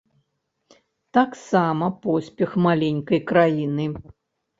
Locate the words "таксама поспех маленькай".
1.17-3.21